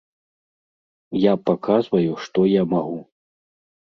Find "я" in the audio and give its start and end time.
1.23-1.33, 2.51-2.61